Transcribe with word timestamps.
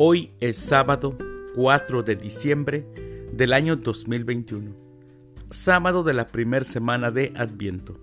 Hoy 0.00 0.30
es 0.38 0.56
sábado 0.58 1.18
4 1.56 2.04
de 2.04 2.14
diciembre 2.14 2.86
del 3.32 3.52
año 3.52 3.74
2021, 3.74 4.70
sábado 5.50 6.04
de 6.04 6.14
la 6.14 6.26
primera 6.26 6.64
semana 6.64 7.10
de 7.10 7.32
Adviento. 7.34 7.94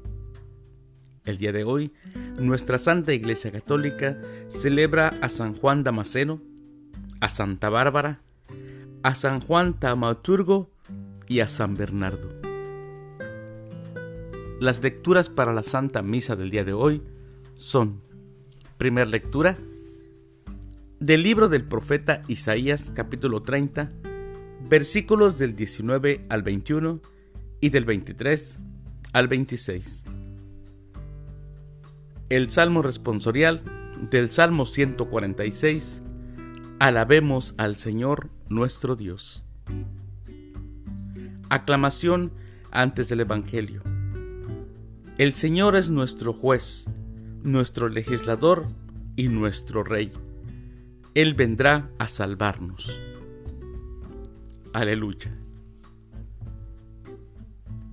El 1.24 1.38
día 1.38 1.54
de 1.54 1.64
hoy, 1.64 1.94
nuestra 2.38 2.80
Santa 2.80 3.14
Iglesia 3.14 3.50
Católica 3.50 4.22
celebra 4.50 5.08
a 5.22 5.30
San 5.30 5.54
Juan 5.54 5.86
Damasceno, 5.86 6.42
a 7.22 7.30
Santa 7.30 7.70
Bárbara, 7.70 8.20
a 9.02 9.16
San 9.16 9.40
Juan 9.40 9.80
Tamaturgo 9.80 10.70
y 11.30 11.40
a 11.40 11.48
San 11.48 11.76
Bernardo. 11.76 12.28
Las 14.60 14.84
lecturas 14.84 15.30
para 15.30 15.54
la 15.54 15.64
Santa 15.64 16.02
Misa 16.02 16.36
del 16.36 16.50
día 16.50 16.66
de 16.66 16.74
hoy 16.74 17.02
son, 17.56 18.02
primera 18.78 19.10
lectura, 19.10 19.56
del 21.00 21.24
libro 21.24 21.50
del 21.50 21.66
profeta 21.66 22.22
Isaías 22.28 22.92
capítulo 22.94 23.44
30, 23.44 23.92
versículos 24.70 25.38
del 25.38 25.56
19 25.56 26.26
al 26.30 26.42
21 26.42 27.02
y 27.60 27.70
del 27.70 27.86
23 27.86 28.60
al 29.14 29.28
26. 29.28 30.04
El 32.30 32.50
Salmo 32.50 32.82
responsorial 32.82 33.62
del 34.10 34.32
Salmo 34.32 34.66
146, 34.66 36.02
Alabemos 36.80 37.56
al 37.58 37.76
Señor 37.76 38.30
nuestro 38.50 38.96
Dios. 38.96 39.44
Aclamación 41.50 42.32
antes 42.72 43.10
del 43.10 43.22
Evangelio. 43.22 43.82
El 45.18 45.34
Señor 45.36 45.76
es 45.76 45.90
nuestro 45.90 46.34
juez, 46.34 46.88
nuestro 47.44 47.88
legislador 47.88 48.66
y 49.16 49.30
nuestro 49.30 49.84
rey 49.84 50.12
él 51.16 51.34
vendrá 51.34 51.90
a 51.98 52.10
salvarnos. 52.10 53.00
Aleluya. 54.74 55.34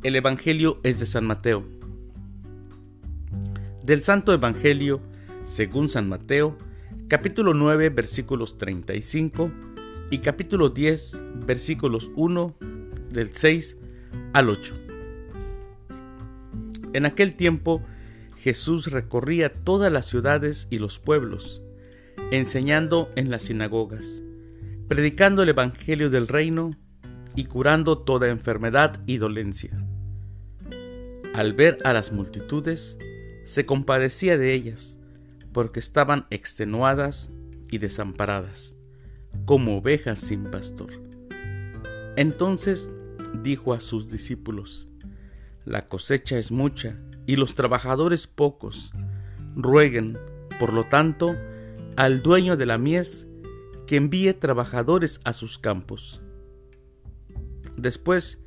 El 0.03 0.17
Evangelio 0.17 0.81
es 0.83 0.99
de 0.99 1.07
San 1.07 1.25
Mateo. 1.25 1.65
Del 3.85 4.03
Santo 4.03 4.33
Evangelio, 4.33 5.01
según 5.45 5.89
San 5.89 6.09
Mateo, 6.09 6.59
capítulo 7.07 7.55
9, 7.55 7.91
versículos 7.91 8.59
35 8.59 9.53
y 10.11 10.19
capítulo 10.19 10.71
10, 10.71 11.23
versículos 11.47 12.11
1 12.17 12.57
del 13.13 13.29
6 13.29 13.77
al 14.33 14.51
8. 14.51 14.75
En 16.93 17.07
aquel 17.07 17.37
tiempo 17.37 17.83
Jesús 18.37 18.91
recorría 18.91 19.55
todas 19.55 19.93
las 19.93 20.07
ciudades 20.09 20.67
y 20.71 20.79
los 20.79 20.99
pueblos, 20.99 21.63
enseñando 22.33 23.11
en 23.15 23.31
las 23.31 23.43
sinagogas, 23.43 24.23
predicando 24.89 25.43
el 25.43 25.51
Evangelio 25.51 26.09
del 26.09 26.29
reino 26.29 26.71
y 27.37 27.45
curando 27.45 27.99
toda 27.99 28.31
enfermedad 28.31 29.03
y 29.05 29.19
dolencia. 29.19 29.71
Al 31.35 31.53
ver 31.53 31.79
a 31.85 31.93
las 31.93 32.11
multitudes, 32.11 32.99
se 33.45 33.67
compadecía 33.67 34.39
de 34.39 34.55
ellas, 34.55 34.99
porque 35.53 35.79
estaban 35.79 36.27
extenuadas 36.31 37.31
y 37.71 37.77
desamparadas, 37.77 38.79
como 39.45 39.77
ovejas 39.77 40.19
sin 40.19 40.45
pastor. 40.45 40.91
Entonces 42.17 42.89
dijo 43.43 43.75
a 43.75 43.81
sus 43.81 44.09
discípulos, 44.09 44.89
La 45.67 45.87
cosecha 45.87 46.39
es 46.39 46.51
mucha 46.51 46.99
y 47.27 47.37
los 47.37 47.55
trabajadores 47.55 48.27
pocos. 48.27 48.91
Rueguen, 49.55 50.19
por 50.59 50.73
lo 50.73 50.85
tanto, 50.85 51.37
al 51.97 52.23
dueño 52.23 52.57
de 52.57 52.67
la 52.67 52.79
mies 52.79 53.27
que 53.87 53.97
envíe 53.97 54.33
trabajadores 54.35 55.21
a 55.25 55.33
sus 55.33 55.59
campos. 55.59 56.23
Después, 57.77 58.43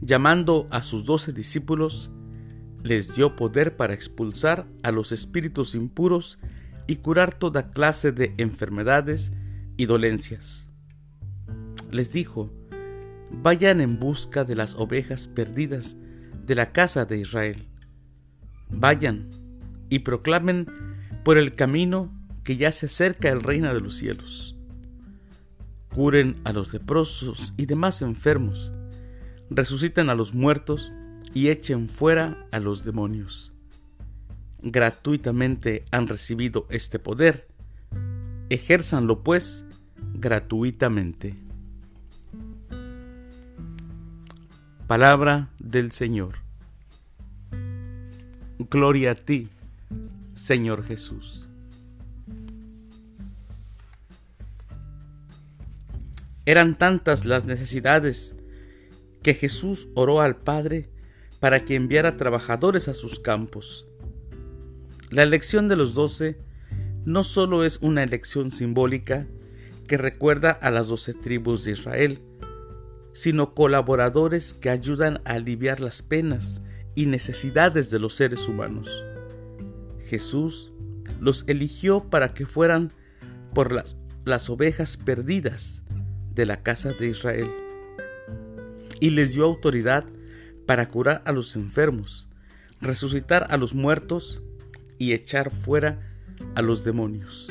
llamando 0.00 0.66
a 0.70 0.82
sus 0.82 1.04
doce 1.04 1.32
discípulos, 1.32 2.10
les 2.82 3.14
dio 3.14 3.36
poder 3.36 3.76
para 3.76 3.94
expulsar 3.94 4.66
a 4.82 4.90
los 4.90 5.12
espíritus 5.12 5.74
impuros 5.74 6.38
y 6.86 6.96
curar 6.96 7.38
toda 7.38 7.70
clase 7.70 8.10
de 8.10 8.34
enfermedades 8.38 9.32
y 9.76 9.86
dolencias. 9.86 10.68
Les 11.90 12.12
dijo, 12.12 12.50
vayan 13.30 13.80
en 13.80 13.98
busca 13.98 14.44
de 14.44 14.56
las 14.56 14.74
ovejas 14.74 15.28
perdidas 15.28 15.96
de 16.46 16.54
la 16.54 16.72
casa 16.72 17.04
de 17.04 17.18
Israel. 17.18 17.68
Vayan 18.70 19.28
y 19.88 20.00
proclamen 20.00 20.66
por 21.22 21.36
el 21.36 21.54
camino 21.54 22.19
que 22.44 22.56
ya 22.56 22.72
se 22.72 22.86
acerca 22.86 23.28
el 23.28 23.42
reino 23.42 23.72
de 23.72 23.80
los 23.80 23.96
cielos. 23.96 24.56
Curen 25.94 26.36
a 26.44 26.52
los 26.52 26.72
leprosos 26.72 27.52
y 27.56 27.66
demás 27.66 28.02
enfermos, 28.02 28.72
resuciten 29.50 30.08
a 30.08 30.14
los 30.14 30.34
muertos 30.34 30.92
y 31.34 31.48
echen 31.48 31.88
fuera 31.88 32.46
a 32.52 32.60
los 32.60 32.84
demonios. 32.84 33.52
Gratuitamente 34.62 35.84
han 35.90 36.06
recibido 36.06 36.66
este 36.70 36.98
poder, 36.98 37.48
ejérzanlo 38.50 39.22
pues 39.22 39.64
gratuitamente. 40.14 41.36
Palabra 44.86 45.50
del 45.62 45.92
Señor. 45.92 46.36
Gloria 48.58 49.12
a 49.12 49.14
ti, 49.14 49.48
Señor 50.34 50.84
Jesús. 50.84 51.49
Eran 56.50 56.74
tantas 56.74 57.26
las 57.26 57.44
necesidades 57.44 58.36
que 59.22 59.34
Jesús 59.34 59.86
oró 59.94 60.20
al 60.20 60.34
Padre 60.34 60.90
para 61.38 61.64
que 61.64 61.76
enviara 61.76 62.16
trabajadores 62.16 62.88
a 62.88 62.94
sus 62.94 63.20
campos. 63.20 63.86
La 65.10 65.22
elección 65.22 65.68
de 65.68 65.76
los 65.76 65.94
doce 65.94 66.40
no 67.04 67.22
solo 67.22 67.64
es 67.64 67.78
una 67.82 68.02
elección 68.02 68.50
simbólica 68.50 69.28
que 69.86 69.96
recuerda 69.96 70.50
a 70.50 70.72
las 70.72 70.88
doce 70.88 71.14
tribus 71.14 71.62
de 71.62 71.70
Israel, 71.70 72.18
sino 73.12 73.54
colaboradores 73.54 74.52
que 74.52 74.70
ayudan 74.70 75.20
a 75.24 75.34
aliviar 75.34 75.78
las 75.78 76.02
penas 76.02 76.62
y 76.96 77.06
necesidades 77.06 77.92
de 77.92 78.00
los 78.00 78.14
seres 78.14 78.48
humanos. 78.48 79.04
Jesús 80.04 80.72
los 81.20 81.44
eligió 81.46 82.10
para 82.10 82.34
que 82.34 82.44
fueran 82.44 82.92
por 83.54 83.70
las, 83.70 83.96
las 84.24 84.50
ovejas 84.50 84.96
perdidas 84.96 85.84
de 86.34 86.46
la 86.46 86.58
casa 86.58 86.92
de 86.92 87.08
Israel, 87.08 87.50
y 89.00 89.10
les 89.10 89.34
dio 89.34 89.44
autoridad 89.44 90.04
para 90.66 90.88
curar 90.88 91.22
a 91.24 91.32
los 91.32 91.56
enfermos, 91.56 92.28
resucitar 92.80 93.46
a 93.50 93.56
los 93.56 93.74
muertos 93.74 94.42
y 94.98 95.12
echar 95.12 95.50
fuera 95.50 96.16
a 96.54 96.62
los 96.62 96.84
demonios. 96.84 97.50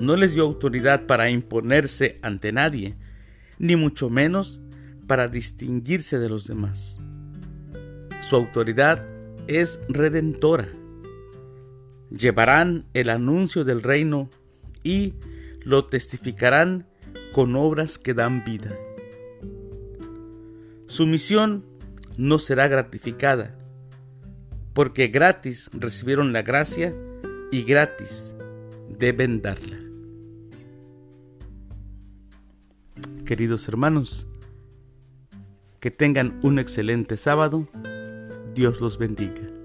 No 0.00 0.16
les 0.16 0.34
dio 0.34 0.42
autoridad 0.42 1.06
para 1.06 1.30
imponerse 1.30 2.18
ante 2.22 2.52
nadie, 2.52 2.96
ni 3.58 3.76
mucho 3.76 4.10
menos 4.10 4.60
para 5.06 5.28
distinguirse 5.28 6.18
de 6.18 6.28
los 6.28 6.46
demás. 6.46 6.98
Su 8.20 8.36
autoridad 8.36 9.06
es 9.46 9.80
redentora. 9.88 10.68
Llevarán 12.10 12.86
el 12.94 13.10
anuncio 13.10 13.64
del 13.64 13.82
reino 13.82 14.28
y 14.82 15.14
lo 15.64 15.86
testificarán 15.86 16.86
con 17.32 17.56
obras 17.56 17.98
que 17.98 18.14
dan 18.14 18.44
vida. 18.44 18.76
Su 20.86 21.06
misión 21.06 21.64
no 22.16 22.38
será 22.38 22.68
gratificada, 22.68 23.56
porque 24.74 25.08
gratis 25.08 25.70
recibieron 25.72 26.32
la 26.32 26.42
gracia 26.42 26.94
y 27.50 27.62
gratis 27.62 28.36
deben 28.98 29.40
darla. 29.40 29.78
Queridos 33.24 33.66
hermanos, 33.68 34.26
que 35.80 35.90
tengan 35.90 36.38
un 36.42 36.58
excelente 36.58 37.16
sábado. 37.16 37.66
Dios 38.54 38.80
los 38.80 38.98
bendiga. 38.98 39.61